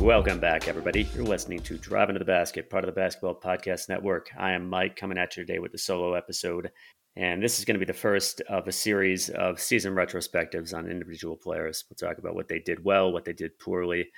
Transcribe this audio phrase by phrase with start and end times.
[0.00, 1.06] Welcome back, everybody.
[1.14, 4.30] You're listening to Driving to the Basket, part of the Basketball Podcast Network.
[4.34, 6.70] I am Mike coming at you today with a solo episode.
[7.16, 10.90] And this is going to be the first of a series of season retrospectives on
[10.90, 11.84] individual players.
[11.88, 14.08] We'll talk about what they did well, what they did poorly.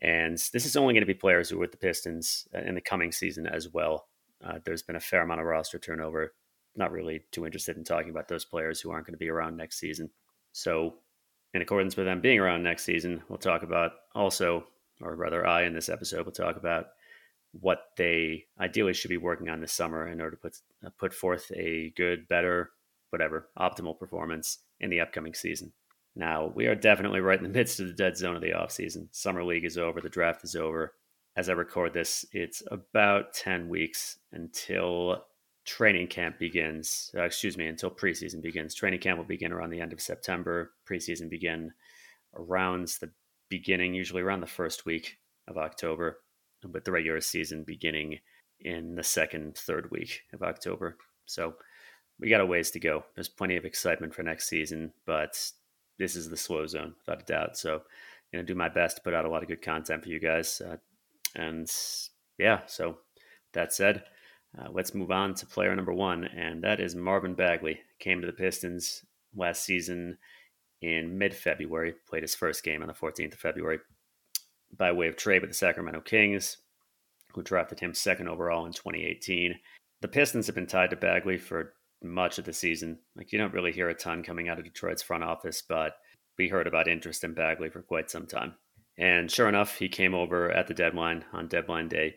[0.00, 2.76] And this is only going to be players who are with the Pistons uh, in
[2.76, 4.06] the coming season as well.
[4.44, 6.34] Uh, there's been a fair amount of roster turnover.
[6.76, 9.56] Not really too interested in talking about those players who aren't going to be around
[9.56, 10.08] next season.
[10.52, 10.94] So,
[11.52, 14.66] in accordance with them being around next season, we'll talk about also
[15.00, 16.86] or rather, I in this episode will talk about
[17.60, 21.14] what they ideally should be working on this summer in order to put uh, put
[21.14, 22.70] forth a good, better,
[23.10, 25.72] whatever, optimal performance in the upcoming season.
[26.14, 29.08] Now, we are definitely right in the midst of the dead zone of the offseason.
[29.10, 30.94] Summer league is over, the draft is over.
[31.36, 35.26] As I record this, it's about 10 weeks until
[35.66, 37.10] training camp begins.
[37.14, 38.74] Uh, excuse me, until preseason begins.
[38.74, 40.72] Training camp will begin around the end of September.
[40.88, 41.72] Preseason begin
[42.34, 43.10] around the
[43.48, 46.20] beginning, usually around the first week of October,
[46.72, 48.18] with the regular season beginning
[48.60, 50.96] in the second, third week of October.
[51.26, 51.54] So
[52.18, 53.04] we got a ways to go.
[53.14, 55.38] There's plenty of excitement for next season, but
[55.98, 57.56] this is the slow zone without a doubt.
[57.56, 57.82] So,
[58.32, 60.60] know, do my best to put out a lot of good content for you guys.
[60.60, 60.76] Uh,
[61.34, 61.70] and
[62.38, 62.98] yeah, so
[63.52, 64.04] that said,
[64.58, 67.80] uh, let's move on to player number one, and that is Marvin Bagley.
[67.98, 70.16] Came to the Pistons last season
[70.86, 73.80] in mid February, played his first game on the 14th of February
[74.76, 76.58] by way of trade with the Sacramento Kings,
[77.34, 79.56] who drafted him second overall in 2018.
[80.00, 82.98] The Pistons have been tied to Bagley for much of the season.
[83.16, 85.94] Like, you don't really hear a ton coming out of Detroit's front office, but
[86.38, 88.54] we heard about interest in Bagley for quite some time.
[88.96, 92.14] And sure enough, he came over at the deadline on deadline day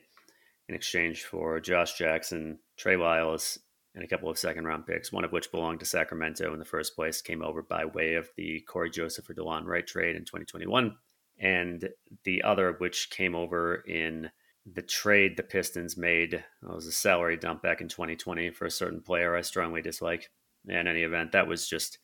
[0.68, 3.58] in exchange for Josh Jackson, Trey Lyles,
[3.96, 6.66] and a couple of second round picks, one of which belonged to Sacramento in the
[6.66, 10.24] first place, came over by way of the Cory Joseph or Delon Wright trade in
[10.24, 10.96] 2021.
[11.40, 11.90] And
[12.24, 14.30] the other, which came over in
[14.72, 19.02] the trade the Pistons made, was a salary dump back in 2020 for a certain
[19.02, 20.30] player I strongly dislike.
[20.68, 22.00] In any event, that was just,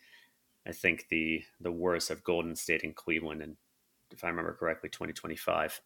[0.66, 3.58] I think, the the worst of Golden State and Cleveland, and
[4.12, 5.82] if I remember correctly, 2025,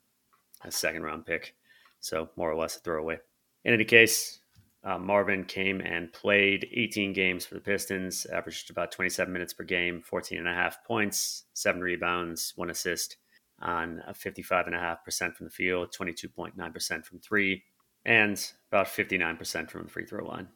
[0.63, 1.55] a second round pick.
[1.99, 3.19] So more or less a throwaway.
[3.65, 4.38] In any case,
[4.83, 9.65] uh, Marvin came and played 18 games for the Pistons, averaged about 27 minutes per
[9.65, 13.17] game, 14 and a half points, seven rebounds, one assist
[13.61, 17.63] on 55.5% from the field, 22.9% from three,
[18.05, 20.47] and about 59% from the free throw line.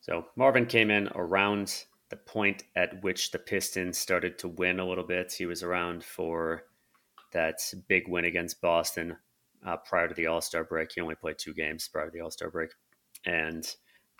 [0.00, 4.86] So Marvin came in around the point at which the Pistons started to win a
[4.86, 5.32] little bit.
[5.32, 6.64] He was around for
[7.32, 9.16] that big win against Boston
[9.64, 10.90] uh, prior to the All Star break.
[10.92, 12.70] He only played two games prior to the All Star break
[13.24, 13.66] and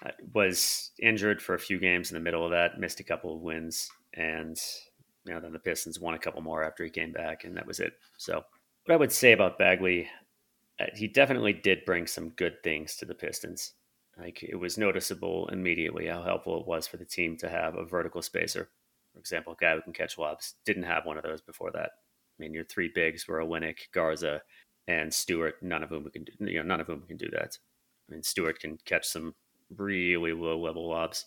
[0.04, 3.34] uh, was injured for a few games in the middle of that, missed a couple
[3.34, 4.56] of wins, and
[5.24, 7.66] you know then the Pistons won a couple more after he came back, and that
[7.66, 7.92] was it.
[8.16, 8.42] So
[8.84, 10.08] what I would say about Bagley,
[10.80, 13.74] uh, he definitely did bring some good things to the Pistons.
[14.18, 17.84] Like it was noticeable immediately how helpful it was for the team to have a
[17.84, 18.70] vertical spacer.
[19.12, 21.90] For example, a guy who can catch lobs didn't have one of those before that.
[22.38, 24.42] I mean, your three bigs were Olynyk, Garza,
[24.86, 25.56] and Stewart.
[25.62, 27.58] None of whom can do, you know, none of whom can do that.
[28.08, 29.34] I mean, Stewart can catch some
[29.76, 31.26] really low level lobs,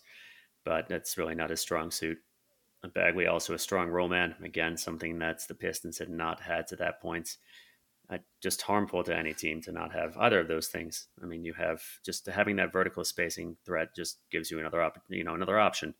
[0.64, 2.18] but that's really not his strong suit.
[2.94, 4.34] Bagley also a strong roll man.
[4.42, 7.36] Again, something that's the Pistons had not had to that point.
[8.10, 11.06] Uh, just harmful to any team to not have either of those things.
[11.22, 15.02] I mean, you have just having that vertical spacing threat just gives you another op-
[15.08, 15.94] you know another option,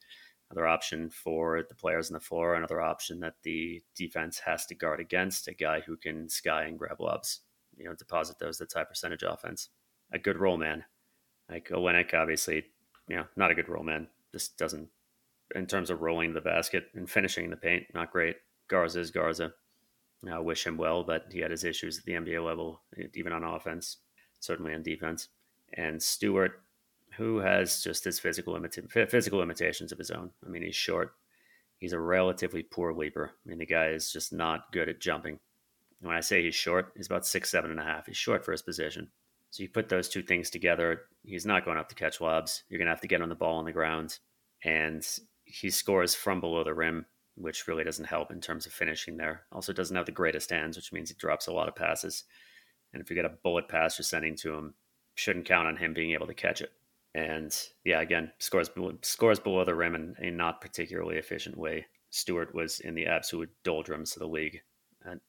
[0.51, 4.75] another option for the players on the floor, another option that the defense has to
[4.75, 5.47] guard against.
[5.47, 7.41] A guy who can sky and grab lobs,
[7.77, 8.59] you know, deposit those.
[8.59, 9.69] That's high percentage offense
[10.13, 10.85] a good roll man.
[11.51, 12.65] Like uh, Olynyk, obviously,
[13.09, 14.09] you know, not a good roll man.
[14.33, 14.89] Just doesn't,
[15.55, 18.37] in terms of rolling the basket and finishing the paint, not great.
[18.69, 19.53] Garza is Garza.
[20.31, 22.81] I wish him well, but he had his issues at the NBA level,
[23.15, 23.99] even on offense,
[24.39, 25.29] certainly on defense.
[25.75, 26.63] And Stewart,
[27.17, 30.31] who has just his physical limita- physical limitations of his own.
[30.47, 31.15] I mean, he's short.
[31.79, 33.33] He's a relatively poor leaper.
[33.45, 35.41] I mean, the guy is just not good at jumping.
[36.01, 38.07] When I say he's short, he's about six, seven and a half.
[38.07, 39.11] He's short for his position.
[39.53, 41.03] So you put those two things together.
[41.25, 42.65] He's not going up to catch lobs.
[42.71, 44.19] You're going to have to get on the ball on the ground.
[44.65, 45.07] And
[45.45, 47.05] he scores from below the rim,
[47.35, 49.43] which really doesn't help in terms of finishing there.
[49.53, 52.25] Also, doesn't have the greatest hands, which means he drops a lot of passes.
[52.95, 54.73] And if you get a bullet pass you're sending to him,
[55.17, 56.73] shouldn't count on him being able to catch it.
[57.15, 57.55] And
[57.85, 58.71] yeah, again, scores
[59.03, 61.85] scores below the rim in a not particularly efficient way.
[62.09, 64.63] Stewart was in the absolute doldrums of the league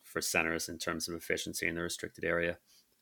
[0.01, 2.57] for centers in terms of efficiency in the restricted area.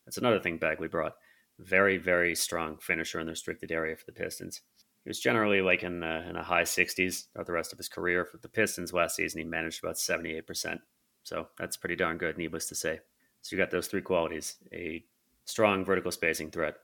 [0.05, 1.15] That's another thing Bagley brought.
[1.59, 4.61] Very, very strong finisher in the restricted area for the Pistons.
[5.03, 7.89] He was generally like in the, in the high 60s throughout the rest of his
[7.89, 8.25] career.
[8.25, 10.79] For the Pistons last season, he managed about 78%.
[11.23, 12.99] So that's pretty darn good, needless to say.
[13.41, 15.03] So you got those three qualities: a
[15.45, 16.75] strong vertical spacing threat.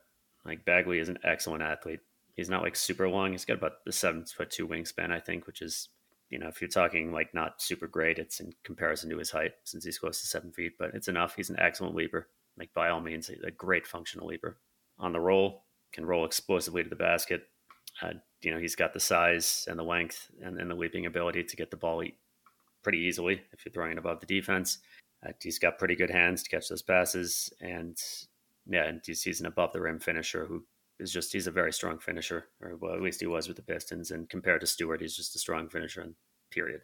[0.44, 2.00] Like Bagley is an excellent athlete.
[2.34, 3.32] He's not like super long.
[3.32, 5.88] He's got about the seven foot two wingspan, I think, which is,
[6.30, 9.52] you know, if you're talking like not super great, it's in comparison to his height
[9.64, 11.34] since he's close to seven feet, but it's enough.
[11.34, 12.28] He's an excellent leaper.
[12.58, 14.58] Like by all means, a great functional leaper.
[14.98, 17.42] On the roll, can roll explosively to the basket.
[18.02, 21.44] Uh, you know, he's got the size and the length and, and the leaping ability
[21.44, 22.02] to get the ball
[22.82, 24.78] pretty easily if you're throwing it above the defense.
[25.26, 27.96] Uh, he's got pretty good hands to catch those passes, and
[28.66, 30.64] yeah, and he's, he's an above the rim finisher who
[31.00, 33.62] is just he's a very strong finisher, or well, at least he was with the
[33.62, 34.12] Pistons.
[34.12, 36.02] And compared to Stewart, he's just a strong finisher.
[36.02, 36.14] And
[36.50, 36.80] period.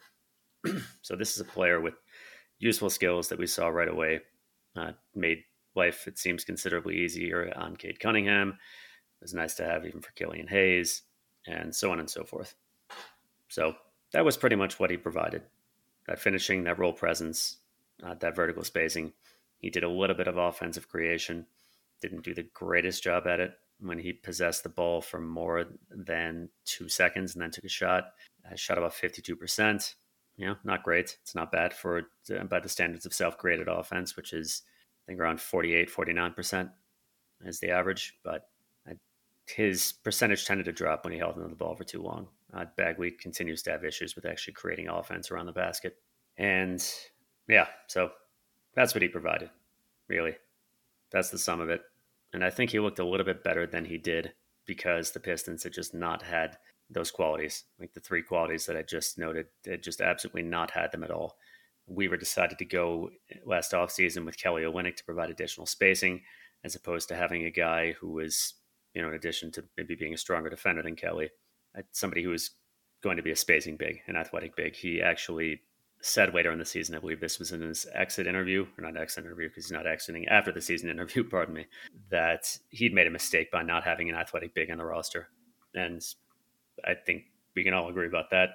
[1.02, 1.94] so this is a player with
[2.58, 4.20] useful skills that we saw right away.
[4.76, 5.44] Uh, made
[5.76, 8.50] life it seems considerably easier on Cade Cunningham.
[8.50, 11.02] It was nice to have even for Killian Hayes,
[11.46, 12.54] and so on and so forth.
[13.48, 13.74] So
[14.12, 15.42] that was pretty much what he provided
[16.06, 17.56] that finishing, that role presence,
[18.02, 19.12] uh, that vertical spacing.
[19.56, 21.46] He did a little bit of offensive creation,
[22.02, 26.48] didn't do the greatest job at it when he possessed the ball for more than
[26.64, 28.12] two seconds and then took a shot.
[28.50, 29.94] I shot about 52%.
[30.36, 31.16] You know, not great.
[31.22, 34.62] It's not bad for uh, by the standards of self created offense, which is,
[35.06, 36.70] think, around 48, 49%
[37.44, 38.18] is the average.
[38.24, 38.48] But
[38.86, 38.92] I,
[39.46, 42.28] his percentage tended to drop when he held onto the ball for too long.
[42.52, 45.96] Uh, Bagley continues to have issues with actually creating offense around the basket.
[46.36, 46.84] And
[47.48, 48.10] yeah, so
[48.74, 49.50] that's what he provided,
[50.08, 50.36] really.
[51.10, 51.82] That's the sum of it.
[52.32, 54.32] And I think he looked a little bit better than he did
[54.66, 56.56] because the Pistons had just not had
[56.90, 59.46] those qualities, like the three qualities that I just noted.
[59.62, 61.36] They just absolutely not had them at all.
[61.86, 63.10] Weaver decided to go
[63.44, 66.22] last offseason with Kelly Olynyk to provide additional spacing,
[66.64, 68.54] as opposed to having a guy who was,
[68.94, 71.30] you know, in addition to maybe being a stronger defender than Kelly,
[71.92, 72.50] somebody who was
[73.02, 74.74] going to be a spacing big, an athletic big.
[74.74, 75.60] He actually
[76.00, 78.96] said later in the season, I believe this was in his exit interview, or not
[78.96, 81.66] exit interview because he's not exiting after the season interview, pardon me,
[82.10, 85.28] that he'd made a mistake by not having an athletic big on the roster.
[85.74, 86.02] And
[86.84, 88.50] I think we can all agree about that.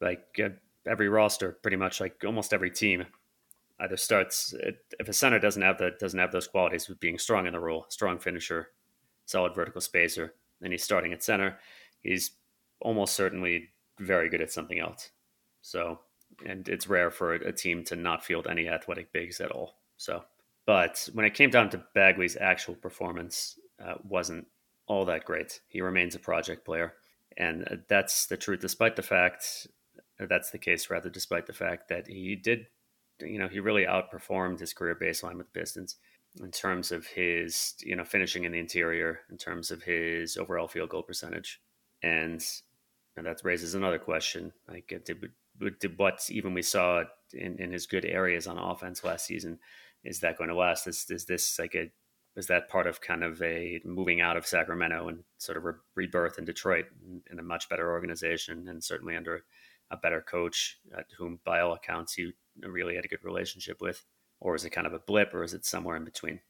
[0.00, 0.50] Like uh,
[0.88, 3.06] every roster, pretty much like almost every team
[3.80, 4.54] either starts
[4.98, 7.60] if a center doesn't have the doesn't have those qualities of being strong in the
[7.60, 8.70] role, strong finisher,
[9.26, 11.58] solid vertical spacer, and he's starting at center,
[12.02, 12.32] he's
[12.80, 13.68] almost certainly
[14.00, 15.10] very good at something else.
[15.62, 16.00] So
[16.44, 19.76] and it's rare for a, team to not field any athletic bigs at all.
[19.96, 20.24] So,
[20.66, 24.46] but when it came down to Bagley's actual performance, uh, wasn't
[24.86, 25.60] all that great.
[25.68, 26.94] He remains a project player,
[27.36, 28.60] and uh, that's the truth.
[28.60, 29.66] Despite the fact
[30.26, 32.66] that's the case, rather, despite the fact that he did,
[33.20, 35.96] you know, he really outperformed his career baseline with the Pistons
[36.40, 40.68] in terms of his, you know, finishing in the interior, in terms of his overall
[40.68, 41.60] field goal percentage,
[42.02, 42.44] and
[43.16, 44.98] and that raises another question: like, uh,
[45.80, 49.58] did what even we saw in, in his good areas on offense last season,
[50.04, 50.86] is that going to last?
[50.86, 51.90] Is, is this like a
[52.36, 55.74] is that part of kind of a moving out of Sacramento and sort of a
[55.96, 59.42] rebirth in Detroit in, in a much better organization and certainly under
[59.90, 62.32] a better coach, uh, whom by all accounts you
[62.62, 64.04] really had a good relationship with,
[64.40, 66.40] or is it kind of a blip, or is it somewhere in between?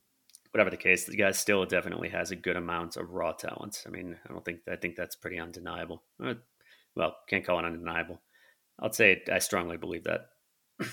[0.53, 3.85] Whatever the case, the guy still definitely has a good amount of raw talent.
[3.87, 6.03] I mean, I don't think I think that's pretty undeniable.
[6.23, 6.35] Uh,
[6.95, 8.21] well, can't call it undeniable.
[8.81, 10.29] I'd say I strongly believe that.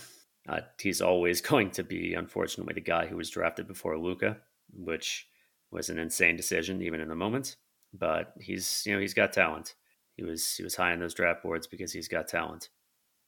[0.48, 4.38] Uh, he's always going to be, unfortunately, the guy who was drafted before Luka,
[4.72, 5.28] which
[5.72, 7.56] was an insane decision even in the moment.
[7.94, 9.74] But he's, you know, he's got talent.
[10.16, 12.70] He was he was high on those draft boards because he's got talent,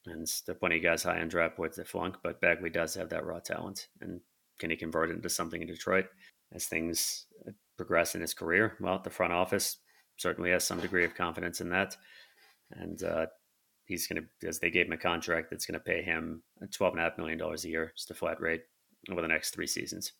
[0.06, 2.17] and there are plenty of guys high on draft boards that flunk.
[2.24, 4.22] But Bagley does have that raw talent, and
[4.60, 6.06] can he convert it into something in Detroit
[6.53, 8.77] as things uh, progress in his career?
[8.79, 9.77] Well, the front office
[10.17, 11.96] certainly has some degree of confidence in that,
[12.72, 13.27] and uh,
[13.86, 17.17] he's going to, as they gave him a contract that's going to pay him $12.5
[17.17, 18.63] million a year, just a flat rate
[19.10, 20.13] over the next three seasons.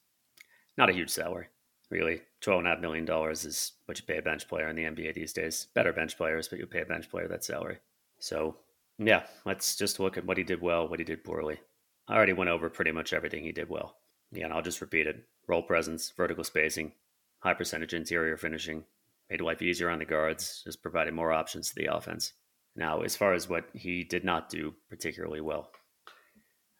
[0.77, 1.47] Not a huge salary,
[1.89, 2.22] really.
[2.41, 5.67] $12.5 million is what you pay a bench player in the NBA these days.
[5.74, 7.77] Better bench players, but you pay a bench player that salary.
[8.20, 8.58] So,
[8.98, 11.60] yeah, let's just look at what he did well, what he did poorly.
[12.08, 13.98] I already went over pretty much everything he did well.
[14.32, 15.24] Yeah, and I'll just repeat it.
[15.48, 16.94] Role presence, vertical spacing,
[17.39, 18.84] high percentage interior finishing,
[19.29, 22.34] made life easier on the guards, just provided more options to the offense.
[22.75, 25.72] Now, as far as what he did not do particularly well,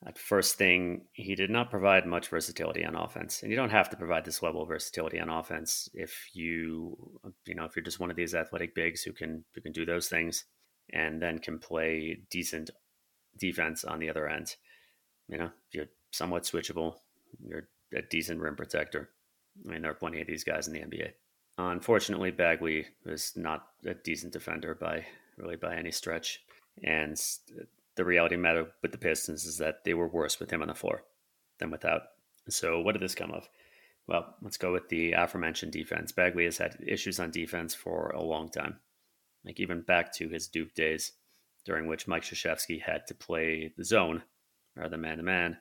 [0.06, 3.89] at first thing, he did not provide much versatility on offense, and you don't have
[3.89, 8.00] to provide this level of versatility on offense if you, you know, if you're just
[8.00, 10.46] one of these athletic bigs who can who can do those things,
[10.94, 12.70] and then can play decent
[13.39, 14.56] defense on the other end.
[15.27, 16.96] You know, you're somewhat switchable.
[17.44, 19.10] You're a decent rim protector.
[19.66, 21.12] I mean, there are plenty of these guys in the NBA.
[21.58, 25.06] Unfortunately, Bagley was not a decent defender by
[25.38, 26.42] really by any stretch.
[26.84, 27.20] And
[27.98, 30.75] the reality matter with the Pistons is that they were worse with him on the
[30.75, 31.04] floor
[31.60, 32.04] than without.
[32.50, 33.50] So, what did this come of?
[34.08, 36.13] Well, let's go with the aforementioned defense.
[36.13, 38.80] Bagley has had issues on defense for a long time,
[39.44, 41.12] like even back to his Duke days,
[41.66, 44.24] during which Mike Krzyzewski had to play the zone
[44.75, 45.58] rather than man to man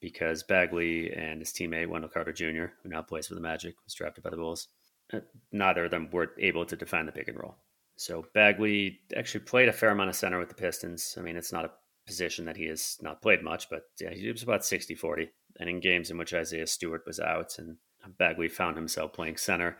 [0.00, 3.94] because Bagley and his teammate Wendell Carter Jr., who now plays for the Magic, was
[3.94, 4.68] drafted by the Bulls.
[5.12, 5.20] Uh,
[5.52, 7.56] neither of them were able to defend the pick and roll.
[7.96, 11.16] So Bagley actually played a fair amount of center with the Pistons.
[11.18, 11.70] I mean, it's not a
[12.06, 15.30] position that he has not played much, but yeah, he was about 60 40.
[15.58, 17.76] And in games in which Isaiah Stewart was out and
[18.18, 19.78] Bagley found himself playing center.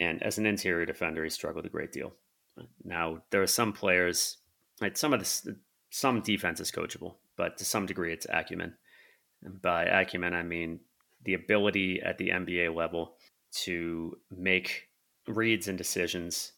[0.00, 2.14] And as an interior defender, he struggled a great deal.
[2.82, 4.38] Now, there are some players,
[4.80, 5.46] like some of this,
[5.90, 8.74] some defense is coachable, but to some degree, it's acumen.
[9.42, 10.80] And by acumen, I mean
[11.24, 13.16] the ability at the NBA level
[13.62, 14.88] to make
[15.26, 16.52] reads and decisions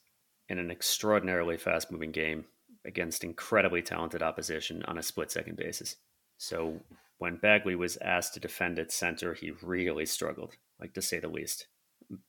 [0.48, 2.44] in an extraordinarily fast moving game
[2.84, 5.96] against incredibly talented opposition on a split second basis.
[6.38, 6.80] So
[7.18, 11.28] when Bagley was asked to defend at center, he really struggled, like to say the
[11.28, 11.66] least.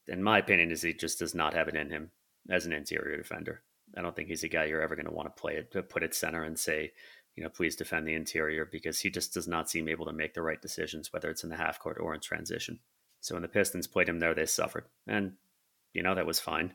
[0.08, 2.12] In my opinion, is he just does not have it in him
[2.50, 3.62] as an interior defender.
[3.96, 5.84] I don't think he's a guy you're ever going to want to play it to
[5.84, 6.92] put it center and say,
[7.36, 10.34] you know, please defend the interior because he just does not seem able to make
[10.34, 12.80] the right decisions, whether it's in the half court or in transition.
[13.22, 14.86] So when the Pistons played him there, they suffered.
[15.06, 15.34] And,
[15.94, 16.74] you know, that was fine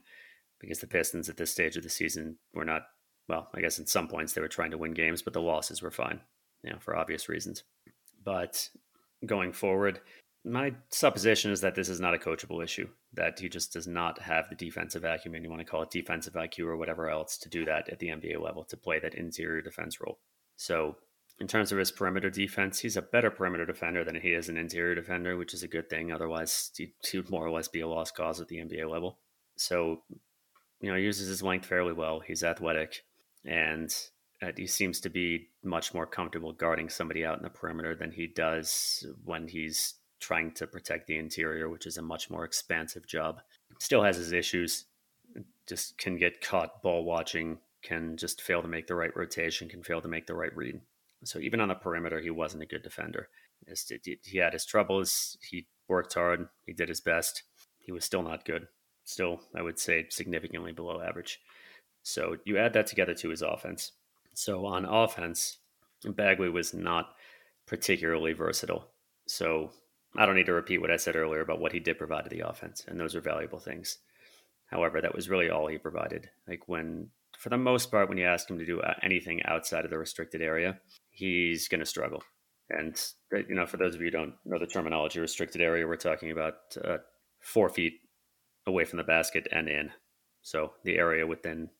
[0.62, 2.82] because the Pistons at this stage of the season were not,
[3.28, 5.82] well, I guess in some points they were trying to win games, but the losses
[5.82, 6.20] were fine,
[6.62, 7.64] you know, for obvious reasons.
[8.24, 8.68] But
[9.26, 10.00] going forward,
[10.44, 14.20] my supposition is that this is not a coachable issue, that he just does not
[14.20, 17.48] have the defensive acumen, you want to call it defensive IQ or whatever else, to
[17.48, 20.20] do that at the NBA level, to play that interior defense role.
[20.56, 20.96] So,
[21.40, 24.56] in terms of his perimeter defense, he's a better perimeter defender than he is an
[24.56, 26.12] interior defender, which is a good thing.
[26.12, 29.18] Otherwise, he would more or less be a lost cause at the NBA level.
[29.56, 30.02] So,
[30.82, 32.20] you know, uses his length fairly well.
[32.20, 33.04] He's athletic,
[33.44, 33.94] and
[34.42, 38.10] uh, he seems to be much more comfortable guarding somebody out in the perimeter than
[38.10, 43.06] he does when he's trying to protect the interior, which is a much more expansive
[43.06, 43.40] job.
[43.78, 44.84] Still has his issues,
[45.66, 49.82] just can get caught ball watching can just fail to make the right rotation, can
[49.82, 50.80] fail to make the right read.
[51.24, 53.28] So even on the perimeter, he wasn't a good defender.
[54.24, 55.36] He had his troubles.
[55.48, 56.48] He worked hard.
[56.64, 57.42] He did his best.
[57.78, 58.68] He was still not good.
[59.04, 61.40] Still, I would say significantly below average.
[62.02, 63.92] So you add that together to his offense.
[64.34, 65.58] So on offense,
[66.04, 67.14] Bagley was not
[67.66, 68.88] particularly versatile.
[69.26, 69.70] So
[70.16, 72.30] I don't need to repeat what I said earlier about what he did provide to
[72.30, 73.98] the offense, and those are valuable things.
[74.66, 76.30] However, that was really all he provided.
[76.48, 79.84] Like when for the most part, when you ask him to do uh, anything outside
[79.84, 80.78] of the restricted area,
[81.10, 82.22] he's going to struggle.
[82.70, 82.94] And
[83.34, 85.96] uh, you know, for those of you who don't know the terminology, restricted area, we're
[85.96, 86.98] talking about uh,
[87.40, 87.94] four feet
[88.66, 89.90] away from the basket and in.
[90.42, 91.70] So the area within,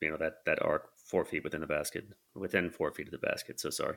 [0.00, 3.26] you know, that that arc four feet within the basket, within four feet of the
[3.26, 3.60] basket.
[3.60, 3.96] So sorry.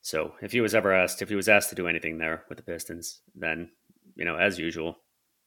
[0.00, 2.58] So if he was ever asked, if he was asked to do anything there with
[2.58, 3.70] the Pistons, then
[4.14, 4.98] you know, as usual,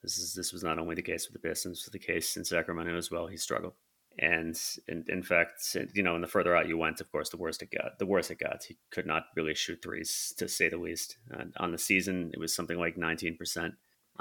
[0.04, 2.46] this is this was not only the case with the Pistons, was the case in
[2.46, 3.28] Sacramento as well.
[3.28, 3.74] He struggled.
[4.20, 7.38] And in, in fact, you know, and the further out you went, of course, the
[7.38, 7.98] worse it got.
[7.98, 8.64] The worse it got.
[8.64, 11.18] He could not really shoot threes, to say the least.
[11.34, 13.38] Uh, on the season, it was something like 19%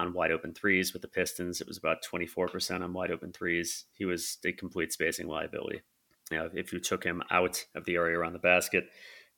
[0.00, 0.92] on wide open threes.
[0.92, 3.84] With the Pistons, it was about 24% on wide open threes.
[3.92, 5.82] He was a complete spacing liability.
[6.30, 8.88] You know, if you took him out of the area around the basket,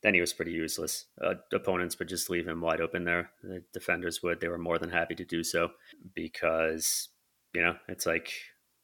[0.02, 1.06] then he was pretty useless.
[1.22, 3.30] Uh, opponents would just leave him wide open there.
[3.42, 4.40] The defenders would.
[4.40, 5.70] They were more than happy to do so
[6.14, 7.08] because,
[7.54, 8.32] you know, it's like,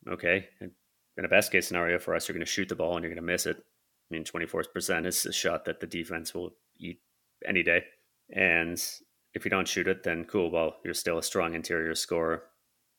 [0.09, 3.03] okay, in a best case scenario for us, you're going to shoot the ball and
[3.03, 3.57] you're going to miss it.
[3.57, 7.01] I mean, 24% is a shot that the defense will eat
[7.47, 7.85] any day.
[8.31, 8.81] And
[9.35, 10.51] if you don't shoot it, then cool.
[10.51, 12.45] Well, you're still a strong interior scorer,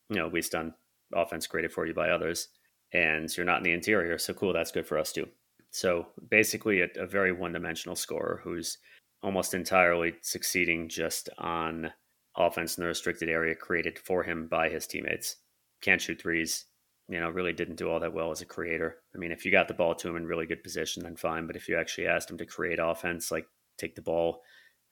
[0.09, 0.73] you know, least on
[1.13, 2.49] offense created for you by others.
[2.93, 4.17] And you're not in the interior.
[4.17, 4.53] So cool.
[4.53, 5.27] That's good for us too.
[5.71, 8.77] So basically, a, a very one dimensional scorer who's
[9.21, 11.91] almost entirely succeeding just on
[12.35, 15.37] offense in the restricted area created for him by his teammates.
[15.81, 16.65] Can't shoot threes,
[17.07, 18.97] you know, really didn't do all that well as a creator.
[19.13, 21.47] I mean, if you got the ball to him in really good position, then fine.
[21.47, 24.41] But if you actually asked him to create offense, like take the ball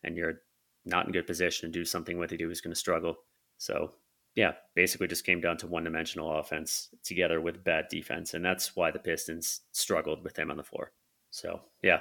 [0.03, 0.41] and you're
[0.87, 3.17] not in good position to do something with it, he was going to struggle.
[3.57, 3.93] So,
[4.35, 8.33] yeah, basically just came down to one dimensional offense together with bad defense.
[8.33, 10.91] And that's why the Pistons struggled with him on the floor.
[11.31, 11.99] So, yeah,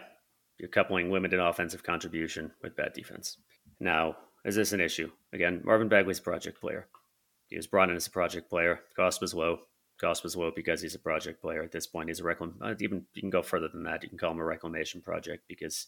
[0.59, 3.38] you're coupling limited offensive contribution with bad defense.
[3.81, 5.11] Now, is this an issue?
[5.33, 6.87] Again, Marvin Bagley's project player.
[7.49, 8.81] He was brought in as a project player.
[8.97, 9.61] Cost was low
[9.99, 12.09] cost was low because he's a project player at this point.
[12.09, 12.55] He's a reclam.
[12.61, 14.02] Uh, even you can go further than that.
[14.02, 15.87] You can call him a reclamation project because,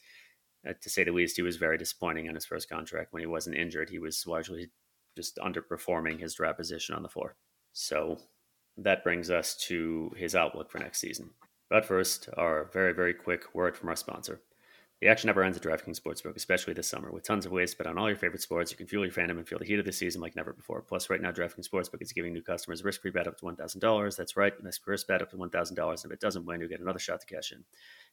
[0.67, 3.13] uh, to say the least, he was very disappointing on his first contract.
[3.13, 4.71] When he wasn't injured, he was largely
[5.17, 7.37] just underperforming his draft position on the floor.
[7.73, 8.19] So
[8.77, 11.31] that brings us to his outlook for next season.
[11.71, 14.41] But first, our very very quick word from our sponsor.
[15.01, 17.13] The action never ends at DraftKings Sportsbook, especially this summer.
[17.13, 19.15] With tons of ways to bet on all your favorite sports, you can fuel your
[19.15, 20.83] fandom and feel the heat of the season like never before.
[20.83, 24.17] Plus, right now, DraftKings Sportsbook is giving new customers a risk-free bet up to $1,000.
[24.17, 24.53] That's right,
[24.85, 26.03] first bet up to $1,000.
[26.03, 27.59] And if it doesn't win, you get another shot to cash in.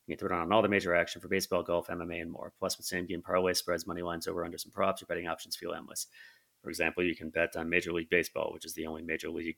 [0.06, 2.54] You can throw it on all the major action for baseball, golf, MMA, and more.
[2.60, 5.74] Plus, with same-game parlay spreads, money lines, over under some props, your betting options feel
[5.74, 6.06] endless.
[6.62, 9.58] For example, you can bet on Major League Baseball, which is the only major league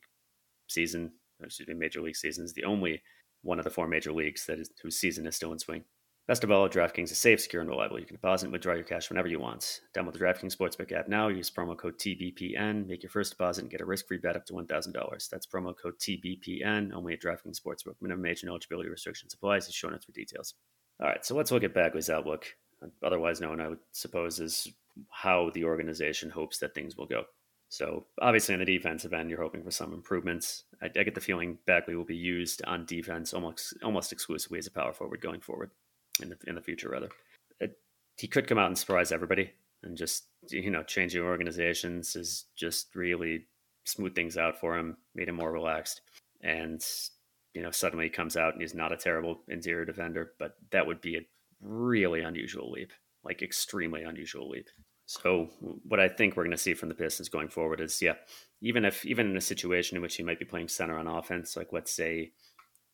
[0.67, 1.11] season,
[1.43, 3.03] excuse me, major league season is the only
[3.41, 5.83] one of the four major leagues that is, whose season is still in swing.
[6.27, 7.97] Best of all, DraftKings is safe, secure, and reliable.
[7.97, 9.79] You can deposit and withdraw your cash whenever you want.
[9.95, 11.29] Download the DraftKings Sportsbook app now.
[11.29, 12.85] Use promo code TBPN.
[12.85, 15.29] Make your first deposit and get a risk-free bet up to $1,000.
[15.29, 17.95] That's promo code TBPN only at DraftKings Sportsbook.
[18.01, 19.59] Minimum age and eligibility restrictions apply.
[19.59, 20.55] See show notes for details.
[20.99, 22.45] All right, so let's look at Bagley's outlook,
[23.01, 24.67] otherwise known, I would suppose, as
[25.09, 27.23] how the organization hopes that things will go.
[27.69, 30.65] So obviously on the defensive end, you're hoping for some improvements.
[30.81, 34.67] I, I get the feeling Bagley will be used on defense almost almost exclusively as
[34.67, 35.71] a power forward going forward
[36.21, 37.09] in the in the future rather.
[37.59, 37.77] It,
[38.17, 39.51] he could come out and surprise everybody
[39.83, 43.45] and just you know changing organizations is just really
[43.85, 46.01] smooth things out for him, made him more relaxed,
[46.41, 46.83] and
[47.53, 50.85] you know suddenly he comes out and he's not a terrible interior defender, but that
[50.85, 51.25] would be a
[51.61, 52.91] really unusual leap,
[53.23, 54.67] like extremely unusual leap.
[55.05, 55.49] So
[55.87, 58.15] what I think we're going to see from the Pistons going forward is, yeah,
[58.61, 61.55] even if even in a situation in which he might be playing center on offense,
[61.55, 62.33] like let's say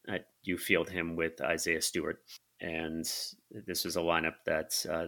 [0.07, 2.19] uh, you field him with Isaiah Stewart,
[2.63, 3.05] and
[3.67, 5.07] this was a lineup that uh,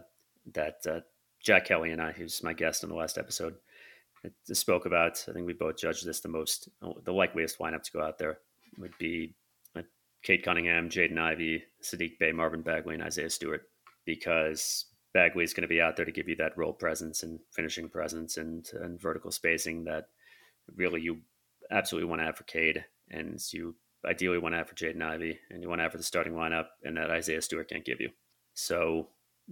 [0.53, 0.99] that uh,
[1.41, 3.55] Jack Kelly and I, who's my guest on the last episode,
[4.23, 5.25] uh, spoke about.
[5.27, 6.69] I think we both judged this the most,
[7.03, 8.39] the likeliest lineup to go out there
[8.77, 9.33] would be
[10.25, 13.69] Cade Cunningham, Jaden Ivey, Saddiq Bey, Marvin Bagley, and Isaiah Stewart,
[14.05, 17.39] because Bagley is going to be out there to give you that role presence and
[17.51, 20.07] finishing presence and, and vertical spacing that
[20.75, 21.19] really you
[21.69, 25.39] absolutely want to have for Cade, and you ideally want to have for Jaden Ivey,
[25.49, 28.01] and you want to have for the starting lineup, and that Isaiah Stewart can't give
[28.01, 28.09] you.
[28.53, 29.09] So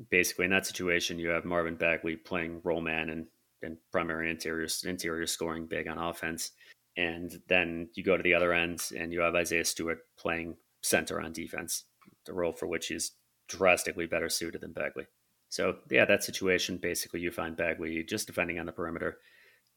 [0.10, 3.28] basically, in that situation, you have Marvin Bagley playing roll man and,
[3.62, 6.52] and primary interior interior scoring big on offense,
[6.98, 11.22] and then you go to the other end, and you have Isaiah Stewart playing center
[11.22, 11.86] on defense,
[12.26, 13.12] the role for which he's
[13.48, 15.06] drastically better suited than Bagley.
[15.50, 19.20] So yeah, that situation basically you find Bagley just defending on the perimeter.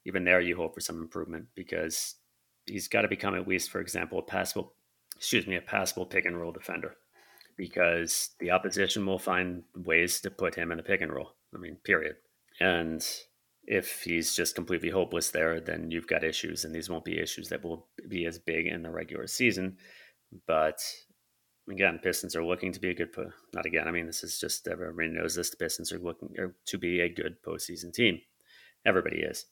[0.06, 2.14] Even there, you hope for some improvement because
[2.66, 4.74] he's got to become at least, for example, a passable,
[5.16, 6.96] excuse me, a passable pick and roll defender,
[7.56, 11.32] because the opposition will find ways to put him in the pick and roll.
[11.54, 12.16] I mean, period.
[12.60, 13.06] And
[13.64, 17.48] if he's just completely hopeless there, then you've got issues, and these won't be issues
[17.48, 19.76] that will be as big in the regular season.
[20.46, 20.78] But
[21.70, 23.88] again, Pistons are looking to be a good, po- not again.
[23.88, 25.50] I mean, this is just everybody knows this.
[25.50, 28.20] The Pistons are looking er, to be a good postseason team.
[28.84, 29.46] Everybody is.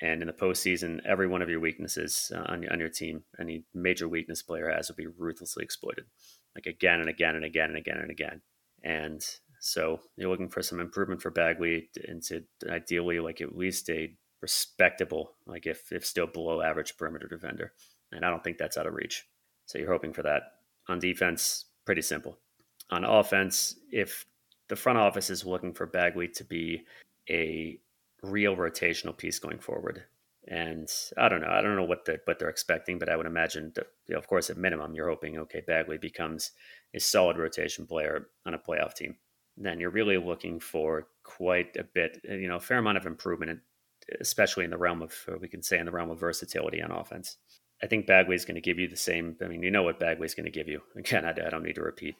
[0.00, 3.64] And in the postseason, every one of your weaknesses uh, on, on your team, any
[3.74, 6.04] major weakness player has, will be ruthlessly exploited,
[6.54, 8.40] like again and again and again and again and again.
[8.84, 9.24] And
[9.60, 15.34] so you're looking for some improvement for Bagley into ideally like at least a respectable,
[15.46, 17.72] like if if still below average perimeter defender.
[18.12, 19.26] And I don't think that's out of reach.
[19.66, 20.42] So you're hoping for that.
[20.88, 22.38] On defense, pretty simple.
[22.90, 24.24] On offense, if
[24.68, 26.84] the front office is looking for Bagley to be
[27.28, 27.78] a
[28.22, 30.04] real rotational piece going forward.
[30.46, 31.50] And I don't know.
[31.50, 34.18] I don't know what the what they're expecting, but I would imagine that, you know,
[34.18, 36.52] of course, at minimum, you're hoping okay, Bagley becomes
[36.94, 39.16] a solid rotation player on a playoff team.
[39.58, 43.04] Then you're really looking for quite a bit, uh, you know, a fair amount of
[43.04, 43.60] improvement,
[44.20, 47.36] especially in the realm of we can say in the realm of versatility on offense.
[47.82, 49.36] I think Bagley is going to give you the same.
[49.42, 50.80] I mean, you know what Bagley is going to give you.
[50.96, 52.16] Again, I, I don't need to repeat.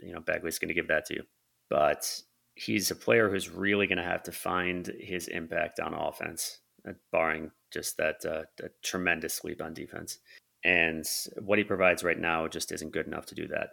[0.00, 1.22] You know, Bagley's going to give that to you,
[1.70, 2.20] but
[2.54, 6.92] he's a player who's really going to have to find his impact on offense, uh,
[7.10, 8.42] barring just that uh,
[8.82, 10.18] tremendous sleep on defense.
[10.64, 11.04] And
[11.40, 13.70] what he provides right now just isn't good enough to do that.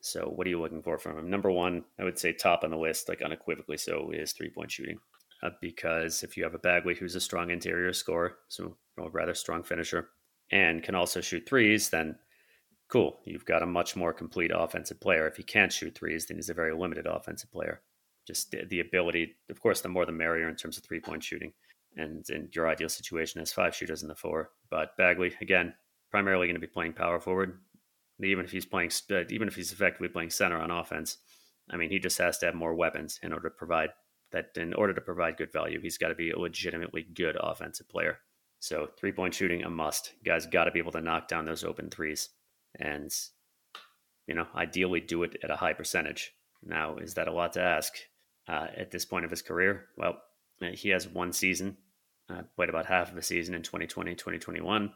[0.00, 1.30] So, what are you looking for from him?
[1.30, 4.70] Number one, I would say top on the list, like unequivocally so, is three point
[4.70, 4.98] shooting.
[5.42, 9.34] Uh, because if you have a Bagley who's a strong interior scorer, so a rather
[9.34, 10.10] strong finisher,
[10.50, 12.16] and can also shoot threes, then
[12.88, 13.20] cool.
[13.24, 15.26] You've got a much more complete offensive player.
[15.26, 17.82] If he can't shoot threes, then he's a very limited offensive player
[18.26, 21.22] just the, the ability, of course, the more the merrier in terms of three point
[21.22, 21.52] shooting.
[21.96, 24.50] And in your ideal situation is five shooters in the four.
[24.70, 25.74] But Bagley, again,
[26.10, 27.60] primarily going to be playing power forward.
[28.22, 31.18] Even if he's playing, uh, even if he's effectively playing center on offense,
[31.70, 33.90] I mean, he just has to have more weapons in order to provide
[34.32, 34.50] that.
[34.56, 38.18] In order to provide good value, he's got to be a legitimately good offensive player.
[38.60, 40.12] So three point shooting, a must.
[40.24, 42.30] guys got to be able to knock down those open threes,
[42.78, 43.12] and
[44.26, 46.32] you know, ideally do it at a high percentage.
[46.62, 47.92] Now, is that a lot to ask?
[48.48, 49.86] Uh, at this point of his career.
[49.96, 50.18] Well,
[50.62, 51.76] uh, he has one season,
[52.30, 54.92] uh, played about half of a season in 2020, 2021,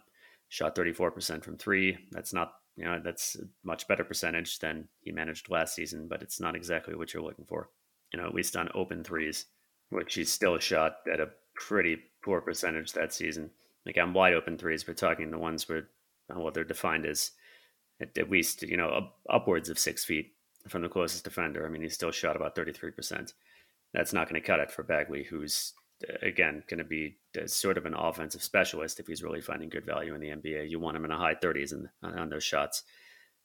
[0.48, 1.96] shot 34% from three.
[2.10, 6.22] That's not You know, that's a much better percentage than he managed last season, but
[6.22, 7.70] it's not exactly what you're looking for.
[8.12, 9.46] You know, at least on open threes,
[9.90, 13.50] which he's still shot at a pretty poor percentage that season.
[13.84, 15.88] Like on wide open threes, we're talking the ones where
[16.28, 17.32] what they're defined as
[18.00, 20.34] at, at least, you know, up, upwards of six feet
[20.68, 21.66] from the closest defender.
[21.66, 23.32] I mean, he still shot about 33%.
[23.94, 25.72] That's not going to cut it for Bagley, who's
[26.22, 30.14] again going to be sort of an offensive specialist if he's really finding good value
[30.14, 30.70] in the NBA.
[30.70, 32.84] You want him in the high 30s and on those shots.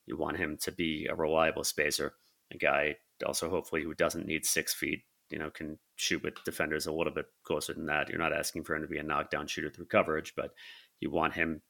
[0.05, 2.13] You want him to be a reliable spacer,
[2.53, 5.03] a guy also hopefully who doesn't need six feet.
[5.29, 8.09] You know, can shoot with defenders a little bit closer than that.
[8.09, 10.51] You're not asking for him to be a knockdown shooter through coverage, but
[10.99, 11.61] you want him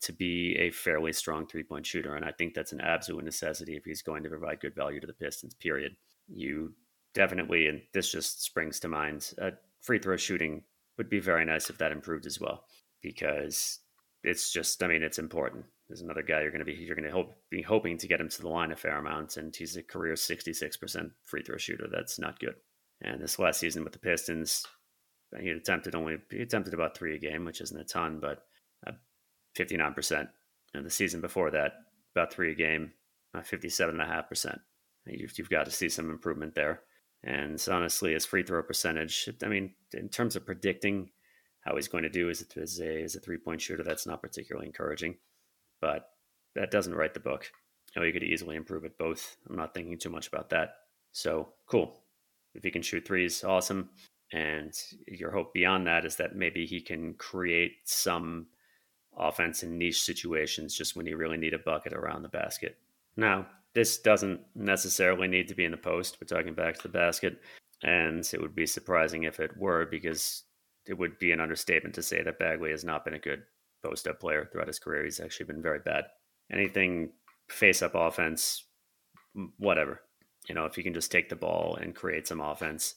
[0.00, 2.16] to be a fairly strong three point shooter.
[2.16, 5.06] And I think that's an absolute necessity if he's going to provide good value to
[5.06, 5.96] the Pistons, period.
[6.28, 6.74] You
[7.14, 10.62] definitely, and this just springs to mind, uh, free throw shooting
[10.98, 12.64] would be very nice if that improved as well,
[13.02, 13.78] because
[14.22, 15.64] it's just, I mean, it's important.
[15.88, 18.20] There's another guy you're going to be, you're going to hope, be hoping to get
[18.20, 21.88] him to the line a fair amount, and he's a career 66% free throw shooter.
[21.90, 22.54] That's not good.
[23.02, 24.66] And this last season with the Pistons,
[25.40, 28.44] he attempted only, he attempted about three a game, which isn't a ton, but
[29.58, 30.28] 59%.
[30.74, 31.72] And the season before that,
[32.14, 32.92] about three a game,
[33.34, 34.58] uh, 57.5%.
[35.06, 36.82] You've, you've got to see some improvement there.
[37.22, 41.10] And honestly, his free throw percentage, I mean, in terms of predicting
[41.60, 44.06] how he's going to do as a, as a, as a three point shooter, that's
[44.06, 45.16] not particularly encouraging.
[45.80, 46.06] But
[46.54, 47.50] that doesn't write the book.
[47.94, 49.36] You know, you could easily improve it both.
[49.48, 50.74] I'm not thinking too much about that.
[51.12, 52.02] So cool.
[52.54, 53.90] If he can shoot threes, awesome.
[54.32, 54.72] And
[55.06, 58.46] your hope beyond that is that maybe he can create some
[59.16, 62.78] offense in niche situations just when you really need a bucket around the basket.
[63.16, 66.18] Now, this doesn't necessarily need to be in the post.
[66.20, 67.40] We're talking back to the basket.
[67.82, 70.44] And it would be surprising if it were because
[70.86, 73.42] it would be an understatement to say that Bagley has not been a good
[73.82, 75.04] post up player throughout his career.
[75.04, 76.04] He's actually been very bad.
[76.52, 77.12] Anything
[77.48, 78.64] face up offense,
[79.58, 80.02] whatever.
[80.48, 82.96] You know, if he can just take the ball and create some offense,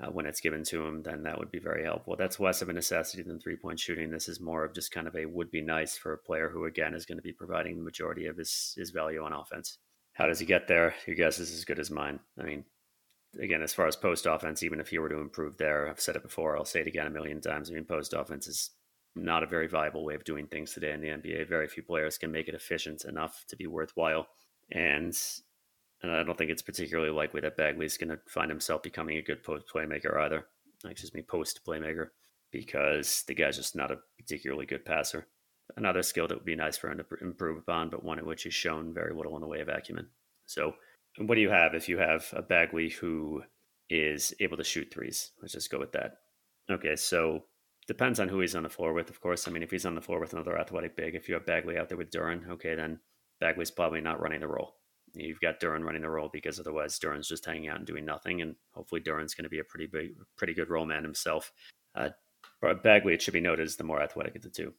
[0.00, 2.16] uh, when it's given to him, then that would be very helpful.
[2.16, 4.10] That's less of a necessity than three point shooting.
[4.10, 6.64] This is more of just kind of a would be nice for a player who,
[6.64, 9.78] again, is going to be providing the majority of his, his value on offense.
[10.14, 10.94] How does he get there?
[11.06, 12.20] Your guess is as good as mine.
[12.38, 12.64] I mean,
[13.38, 16.16] again, as far as post offense, even if he were to improve there, I've said
[16.16, 17.70] it before, I'll say it again a million times.
[17.70, 18.70] I mean, post offense is
[19.14, 21.48] not a very viable way of doing things today in the NBA.
[21.48, 24.28] Very few players can make it efficient enough to be worthwhile.
[24.72, 25.14] And
[26.02, 29.22] and I don't think it's particularly likely that Bagley's going to find himself becoming a
[29.22, 30.46] good post playmaker either.
[30.84, 32.08] Excuse me, post playmaker,
[32.50, 35.26] because the guy's just not a particularly good passer.
[35.76, 38.44] Another skill that would be nice for him to improve upon, but one in which
[38.44, 40.08] he's shown very little in the way of acumen.
[40.46, 40.74] So,
[41.18, 43.42] what do you have if you have a Bagley who
[43.88, 45.32] is able to shoot threes?
[45.40, 46.18] Let's just go with that.
[46.70, 47.44] Okay, so
[47.86, 49.46] depends on who he's on the floor with, of course.
[49.46, 51.76] I mean, if he's on the floor with another athletic big, if you have Bagley
[51.76, 53.00] out there with Duren, okay, then
[53.40, 54.76] Bagley's probably not running the role.
[55.14, 58.42] You've got Duren running the role because otherwise Duren's just hanging out and doing nothing,
[58.42, 61.52] and hopefully Duren's going to be a pretty big, pretty good roll man himself.
[61.94, 62.10] Uh,
[62.82, 64.72] Bagley, it should be noted, is the more athletic of the two.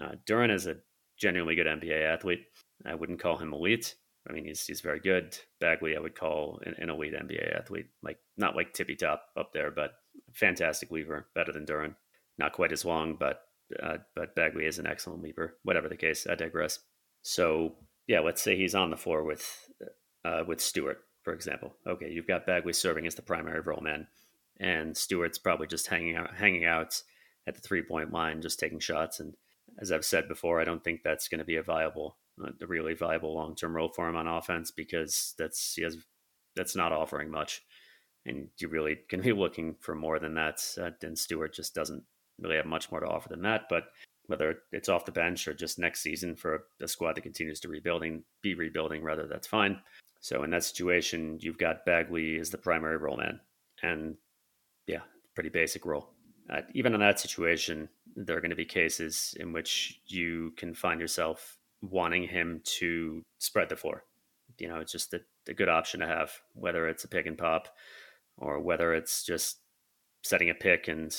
[0.00, 0.76] Uh, Duren is a
[1.16, 2.44] genuinely good NBA athlete.
[2.86, 3.94] I wouldn't call him elite.
[4.28, 5.36] I mean, he's he's very good.
[5.60, 9.52] Bagley, I would call an, an elite NBA athlete, like not like tippy top up
[9.52, 9.92] there, but
[10.34, 11.94] fantastic lever, better than Duren.
[12.36, 13.42] Not quite as long, but
[13.82, 15.56] uh, but Bagley is an excellent leaper.
[15.62, 16.80] Whatever the case, I digress.
[17.22, 17.76] So
[18.08, 19.70] yeah, let's say he's on the floor with
[20.24, 21.76] uh, with Stewart, for example.
[21.86, 24.08] Okay, you've got Bagley serving as the primary roll man,
[24.58, 27.00] and Stewart's probably just hanging out, hanging out
[27.46, 29.20] at the three point line, just taking shots.
[29.20, 29.34] And
[29.78, 32.94] as I've said before, I don't think that's going to be a viable, a really
[32.94, 35.98] viable long term role for him on offense because that's he has
[36.56, 37.62] that's not offering much,
[38.24, 40.64] and you really can be looking for more than that.
[40.80, 42.04] Uh, and Stewart just doesn't
[42.40, 43.64] really have much more to offer than that.
[43.68, 43.84] But
[44.28, 47.68] whether it's off the bench or just next season for a squad that continues to
[47.68, 49.80] rebuilding, be rebuilding rather, that's fine.
[50.20, 53.40] So in that situation, you've got Bagley as the primary roll man,
[53.82, 54.16] and
[54.86, 55.00] yeah,
[55.34, 56.10] pretty basic role.
[56.50, 60.74] Uh, even in that situation, there are going to be cases in which you can
[60.74, 64.04] find yourself wanting him to spread the floor.
[64.58, 67.38] You know, it's just a, a good option to have, whether it's a pick and
[67.38, 67.68] pop
[68.36, 69.58] or whether it's just
[70.22, 71.14] setting a pick and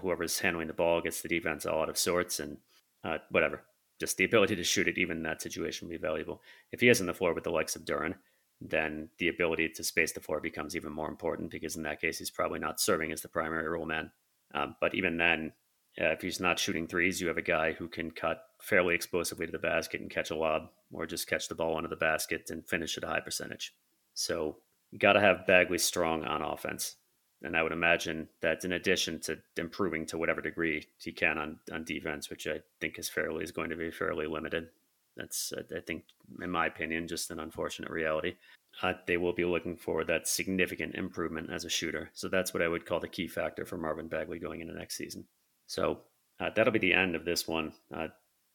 [0.00, 2.56] whoever's handling the ball gets the defense all out of sorts and
[3.04, 3.62] uh, whatever.
[3.98, 6.40] Just the ability to shoot it, even in that situation, would be valuable.
[6.72, 8.14] If he is on the floor with the likes of Duren,
[8.60, 12.18] then the ability to space the floor becomes even more important because in that case,
[12.18, 14.10] he's probably not serving as the primary roll man.
[14.54, 15.52] Um, but even then,
[16.00, 19.46] uh, if he's not shooting threes, you have a guy who can cut fairly explosively
[19.46, 22.50] to the basket and catch a lob or just catch the ball under the basket
[22.50, 23.74] and finish at a high percentage.
[24.14, 24.56] So
[24.90, 26.96] you got to have Bagley strong on offense.
[27.42, 31.58] And I would imagine that in addition to improving to whatever degree he can on,
[31.72, 34.68] on defense, which I think is fairly is going to be fairly limited.
[35.16, 36.04] That's, I think,
[36.40, 38.36] in my opinion, just an unfortunate reality.
[38.82, 42.10] Uh, they will be looking for that significant improvement as a shooter.
[42.14, 44.96] So that's what I would call the key factor for Marvin Bagley going into next
[44.96, 45.24] season.
[45.66, 46.00] So
[46.40, 47.72] uh, that'll be the end of this one.
[47.94, 48.08] Uh,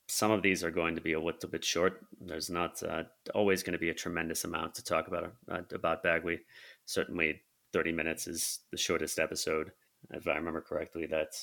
[0.08, 2.02] some of these are going to be a little bit short.
[2.21, 3.04] There's not uh,
[3.36, 6.39] always going to be a tremendous amount to talk about uh, about Bagley.
[6.86, 7.41] Certainly,
[7.73, 9.71] 30 minutes is the shortest episode,
[10.12, 11.06] if I remember correctly.
[11.06, 11.34] That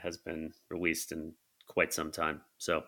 [0.00, 1.32] has been released in
[1.66, 2.40] quite some time.
[2.58, 2.82] So,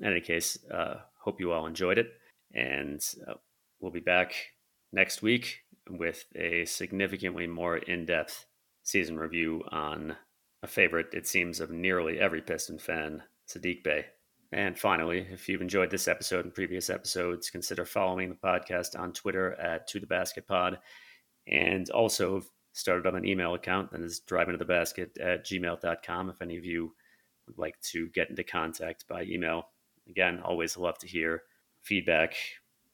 [0.00, 2.12] in any case, uh, hope you all enjoyed it,
[2.54, 3.34] and uh,
[3.80, 4.34] we'll be back
[4.92, 8.46] next week with a significantly more in-depth
[8.82, 10.16] season review on
[10.62, 14.06] a favorite, it seems, of nearly every Piston fan, Saddiq Bey.
[14.52, 19.12] And finally, if you've enjoyed this episode and previous episodes, consider following the podcast on
[19.12, 20.78] Twitter at To The Basket Pod,
[21.50, 26.30] and also started up an email account that is driving to the basket at gmail.com
[26.30, 26.94] if any of you
[27.46, 29.68] would like to get into contact by email.
[30.08, 31.42] Again, always love to hear
[31.82, 32.34] feedback,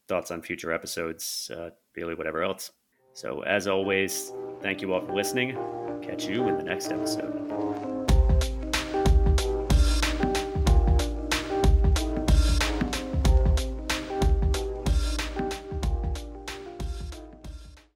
[0.08, 2.70] thoughts on future episodes, uh, really whatever else.
[3.12, 5.56] So, as always, thank you all for listening.
[6.02, 7.55] Catch you in the next episode.